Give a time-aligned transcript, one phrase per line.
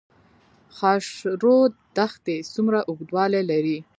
[0.77, 3.77] خاشرود دښتې څومره اوږدوالی لري؟